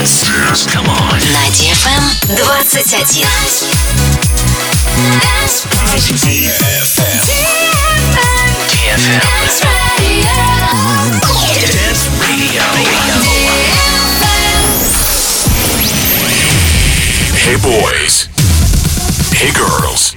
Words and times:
Dance. 0.00 0.64
Come 0.64 0.88
on. 0.88 1.20
На 1.20 1.44
DFM 1.52 2.00
21. 2.24 2.64
DFM. 2.64 3.20
Dance 5.20 5.66
Radio. 5.84 6.52
Dance 11.68 12.08
Radio. 12.16 12.64
Hey 17.36 17.56
boys. 17.60 18.28
Hey 19.36 19.52
girls. 19.52 20.16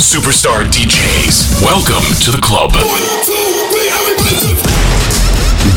Superstar 0.00 0.64
DJs. 0.64 1.60
Welcome 1.62 2.04
to 2.24 2.30
the 2.30 2.40
club. 2.40 2.72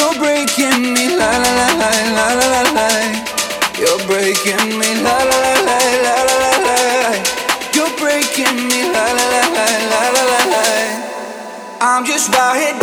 You're 0.00 0.16
breaking 0.16 0.94
me 0.94 1.14
la 1.14 1.28
la 1.28 1.52
la 1.60 1.68
la 1.76 1.90
la 2.16 2.26
la 2.40 2.46
la 2.56 2.62
la. 2.72 2.88
You're 3.76 4.00
breaking 4.08 4.78
me 4.80 4.96
la 5.04 5.12
la 5.28 5.38
la 5.44 5.54
la 5.68 5.76
la 6.04 6.16
la 6.24 6.38
la 6.40 6.52
la. 6.64 7.12
You're 7.76 7.92
breaking 8.00 8.56
me 8.68 8.80
la 8.88 9.04
la 9.18 9.26
la 9.34 9.42
la 9.56 9.66
la 9.92 10.02
la 10.16 10.22
la 10.32 10.40
la. 10.52 10.64
I'm 11.82 12.06
just 12.06 12.32
out 12.34 12.56
here 12.56 12.79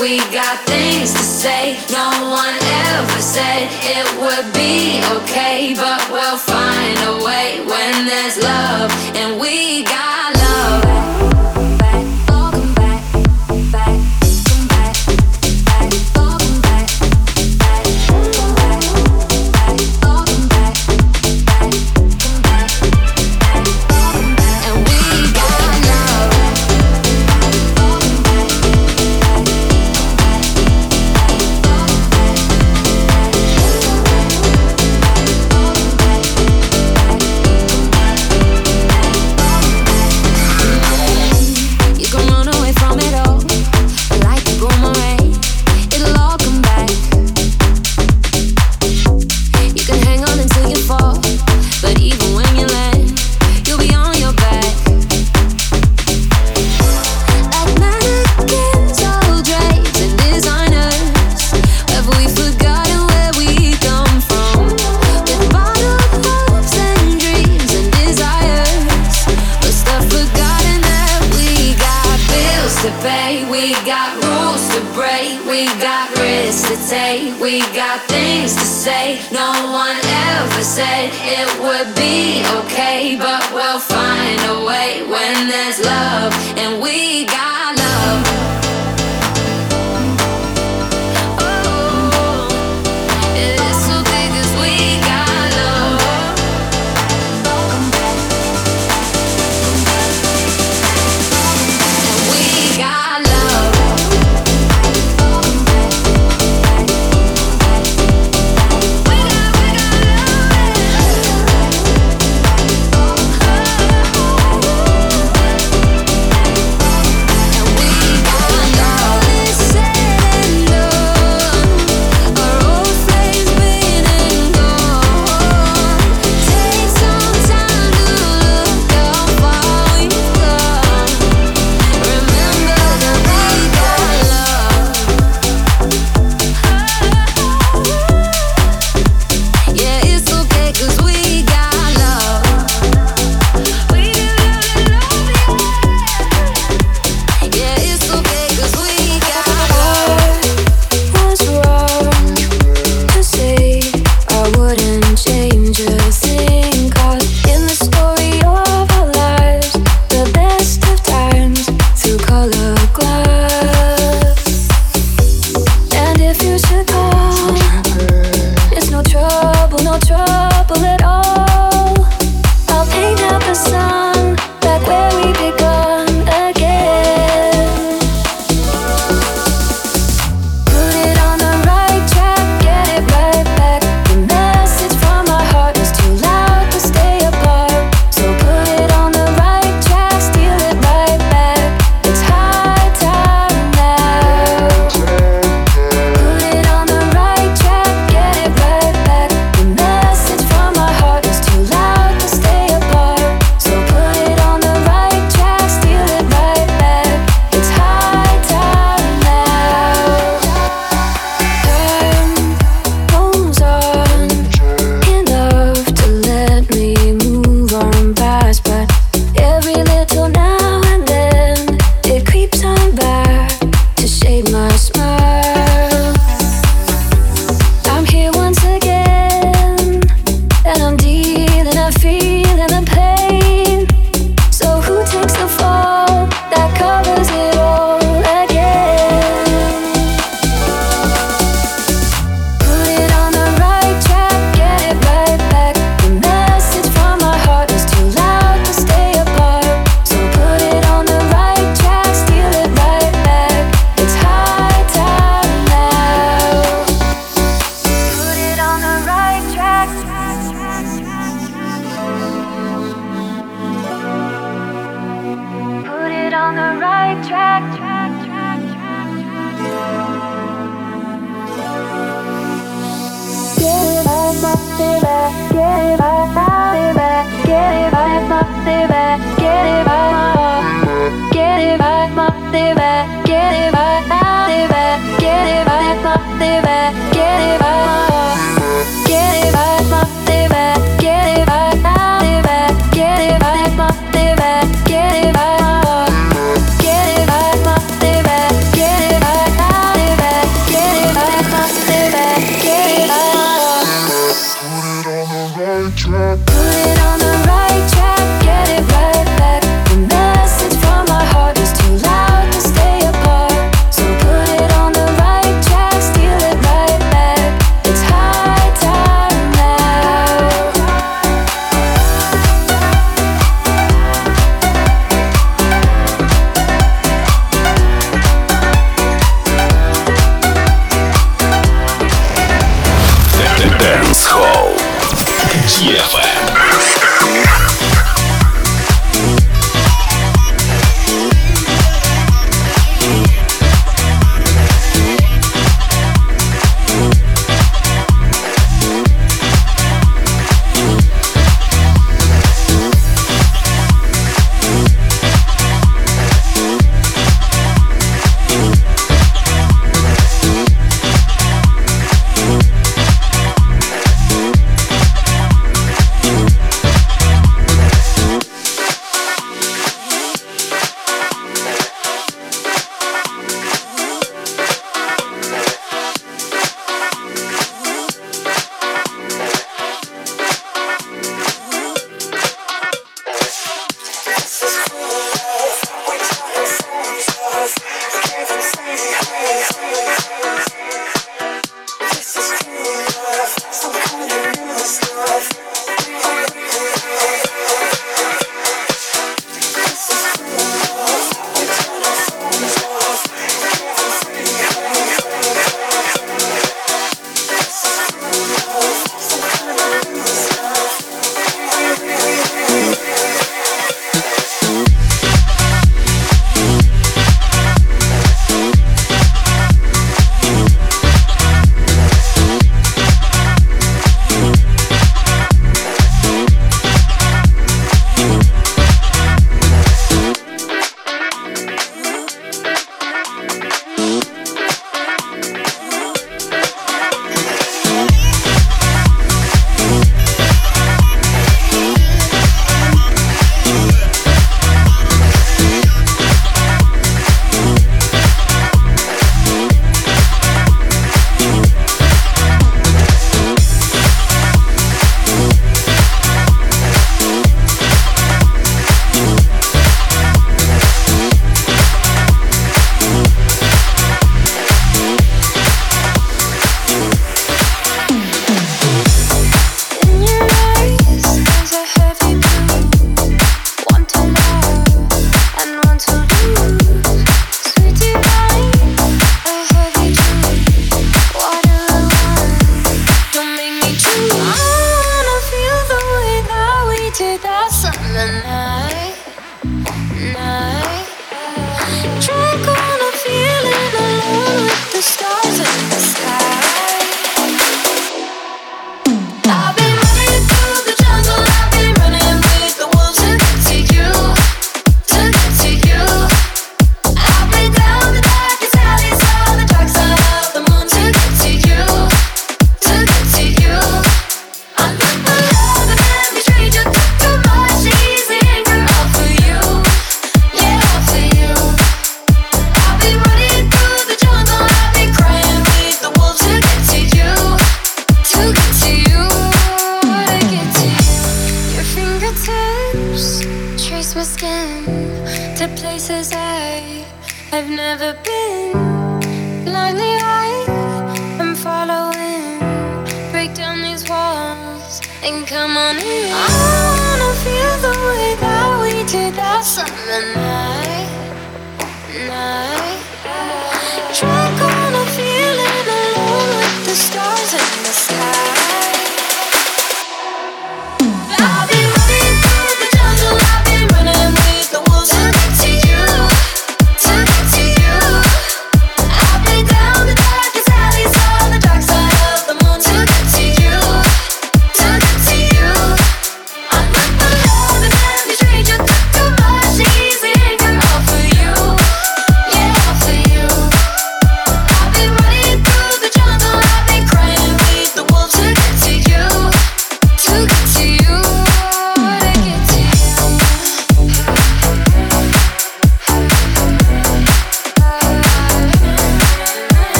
We 0.00 0.16
got 0.32 0.58
things 0.64 1.12
to 1.12 1.18
say, 1.18 1.78
no 1.92 2.08
one 2.30 2.56
ever 2.88 3.20
said 3.20 3.68
it 3.70 4.06
would 4.18 4.50
be 4.54 4.98
okay, 5.20 5.74
but 5.74 6.10
we'll 6.10 6.38
find 6.38 6.96
a 7.00 7.22
way 7.22 7.60
when 7.60 8.06
there's 8.06 8.38
love 8.42 8.90
and 9.14 9.38
we 9.38 9.84
got. 9.84 10.09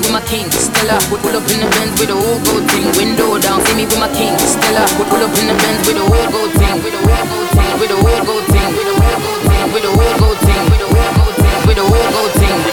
with 0.00 0.12
my 0.12 0.20
king, 0.24 0.50
Stella. 0.50 0.96
Would 1.10 1.20
pull 1.20 1.36
up 1.36 1.44
in 1.52 1.60
the 1.60 1.68
Benz 1.76 1.92
with 2.00 2.08
the 2.08 2.16
whole 2.16 2.40
gold 2.44 2.64
thing, 2.70 2.86
window 2.96 3.38
down. 3.38 3.60
See 3.66 3.76
me 3.76 3.84
with 3.84 4.00
my 4.00 4.08
king, 4.16 4.36
Stella. 4.38 4.84
Would 4.98 5.08
pull 5.08 5.22
up 5.22 5.34
in 5.36 5.46
the 5.48 5.56
Benz 5.60 5.86
with 5.86 5.96
the 5.96 6.04
whole 6.04 6.28
gold 6.32 6.52
thing, 6.56 6.76
with 6.82 6.92
the 6.94 7.00
whole 7.04 7.26
gold 7.28 7.48
thing, 7.56 7.72
with 7.80 7.90
the 7.90 7.98
whole 8.00 8.22
gold 8.24 8.46
thing, 8.48 8.68
with 8.76 8.86
the 8.88 8.94
whole 8.96 9.16
gold 9.20 9.36
thing, 9.36 9.62
with 9.72 9.82
the 9.84 9.92
whole 9.92 10.16
gold 10.20 10.38
thing, 10.40 10.62
with 10.70 10.80
the 10.80 10.88
whole 10.88 11.12
gold 11.16 11.36
thing, 11.36 11.60
with 11.66 11.76
the 11.76 11.84
whole 11.84 12.10
gold 12.12 12.32
thing. 12.40 12.69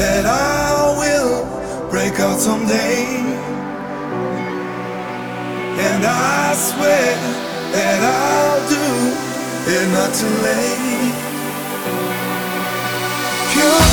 that 0.00 0.24
I 0.24 0.96
will 0.96 1.44
break 1.90 2.18
out 2.20 2.40
someday. 2.40 3.20
And 5.88 6.02
I 6.06 6.54
swear 6.56 7.12
that 7.76 8.00
I'll 8.00 8.62
do 8.76 8.86
it 9.74 9.86
not 9.92 10.10
too 10.20 10.36
late. 10.48 11.12
Pure 13.52 13.84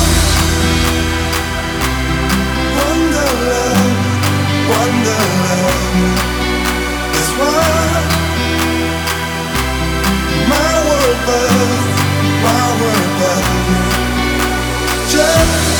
wonderland, 2.78 3.98
wonderland 4.72 6.00
is 7.20 7.30
what 7.38 8.02
my 10.52 10.72
world 10.86 11.16
above, 11.20 11.84
my 12.46 12.64
world 12.80 13.04
above. 13.12 13.46
Just 15.12 15.77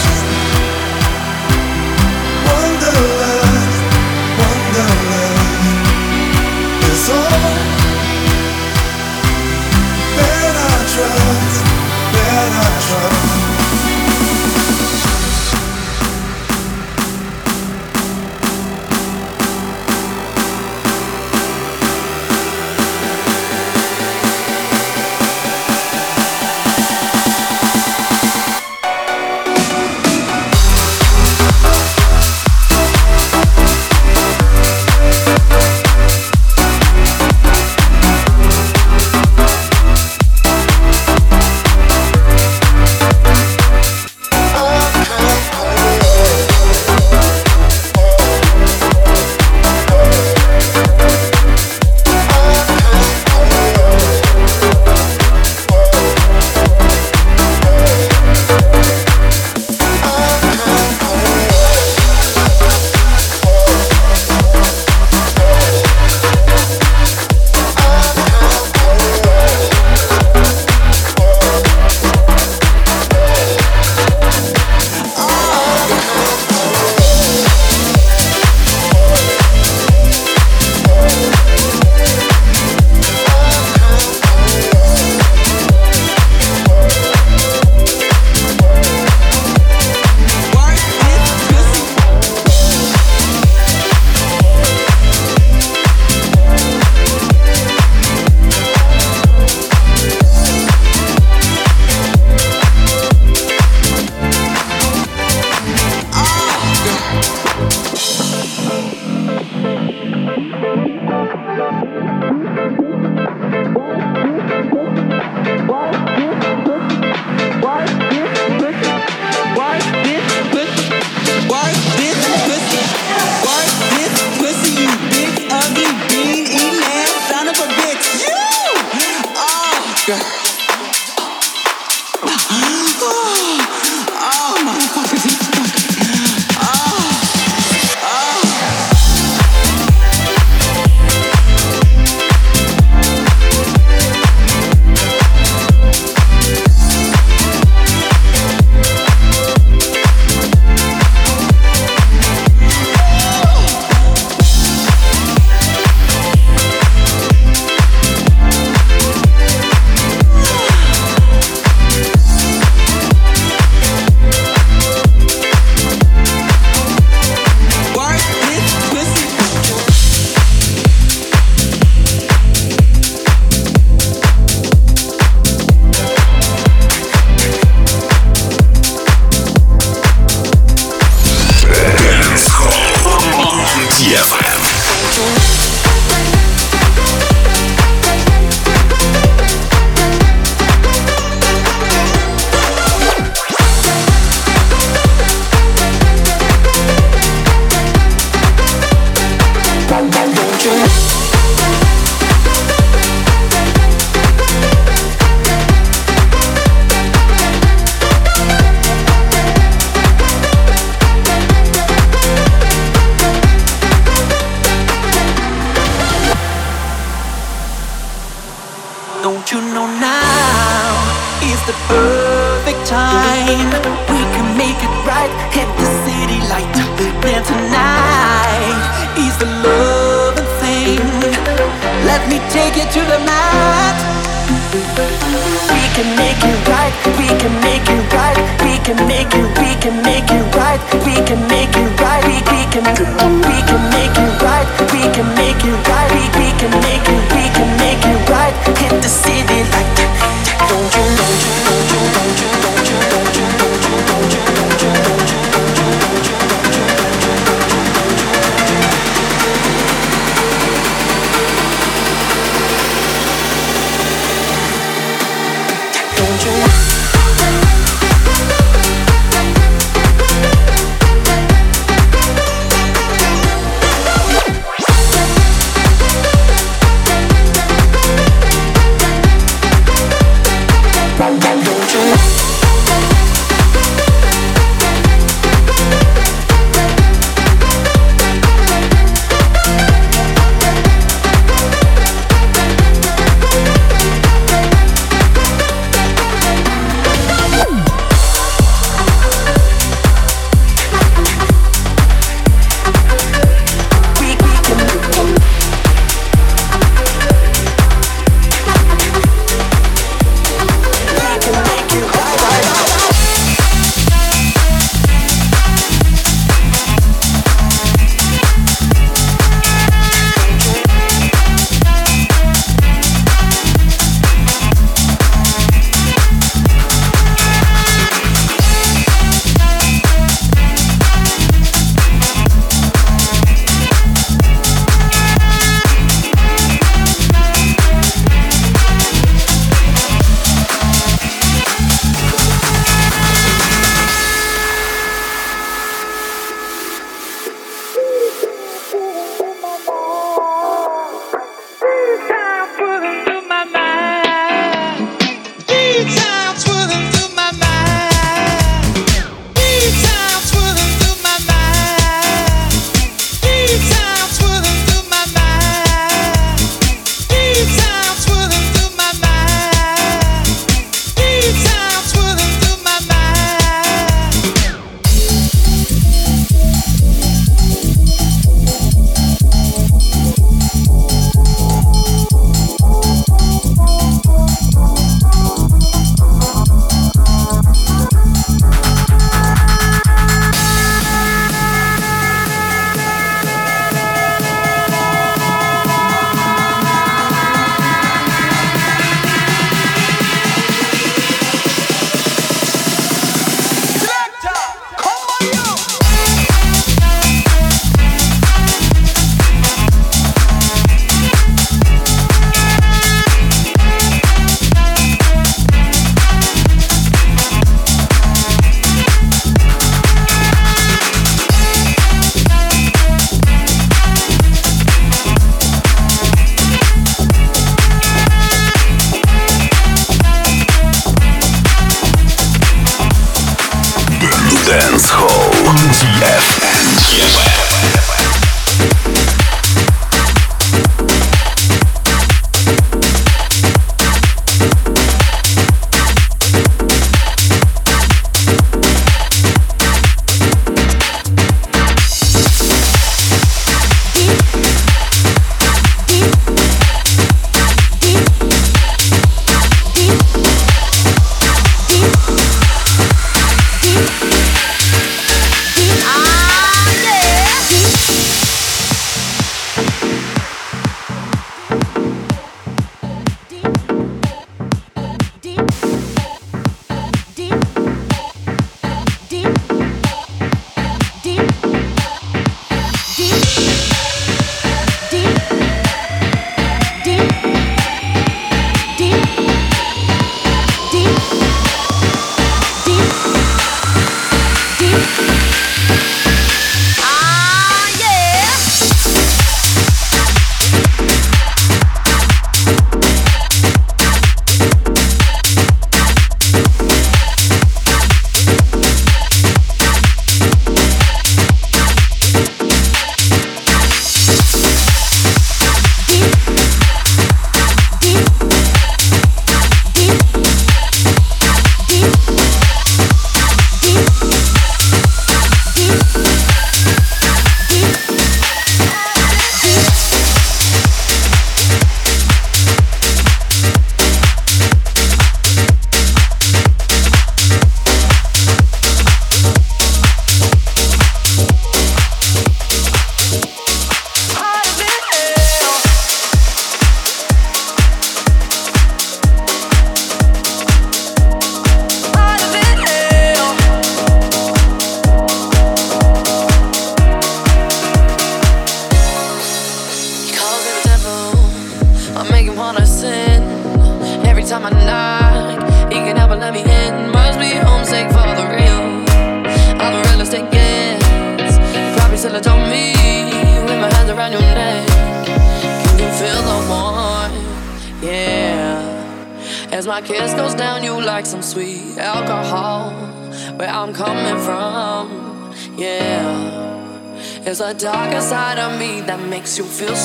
you 589.58 589.64
feel 589.64 589.97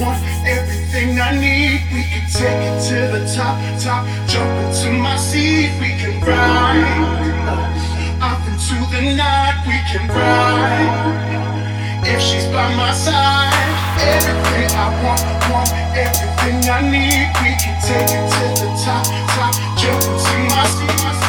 want 0.00 0.18
everything 0.46 1.20
I 1.20 1.32
need. 1.34 1.82
We 1.92 2.02
can 2.06 2.24
take 2.30 2.62
it 2.70 2.78
to 2.88 2.98
the 3.12 3.22
top, 3.34 3.58
top. 3.82 4.06
Jump 4.28 4.50
into 4.64 4.92
my 4.92 5.16
seat, 5.16 5.70
we 5.80 5.90
can 6.00 6.20
ride. 6.22 7.38
up 8.20 8.40
into 8.48 8.76
the 8.94 9.14
night, 9.16 9.56
we 9.66 9.78
can 9.90 10.08
ride. 10.08 11.18
If 12.06 12.20
she's 12.22 12.46
by 12.46 12.74
my 12.74 12.92
side, 12.94 13.52
everything 14.00 14.70
I 14.72 14.88
want, 15.02 15.22
want 15.50 15.70
everything 15.94 16.58
I 16.70 16.80
need. 16.82 17.26
We 17.42 17.50
can 17.60 17.76
take 17.82 18.10
it 18.16 18.24
to 18.34 18.46
the 18.62 18.68
top, 18.84 19.04
top. 19.34 19.52
Jump 19.78 20.02
into 20.02 20.54
my 20.54 20.64
seat. 20.66 21.27